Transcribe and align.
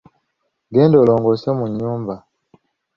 Genda 0.73 0.95
olongoose 1.03 1.49
mu 1.57 1.65
nnyumba. 1.71 2.15